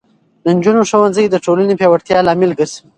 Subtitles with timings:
[0.43, 2.79] د نجونو ښوونځی د ټولنې پیاوړتیا لامل ګرځي.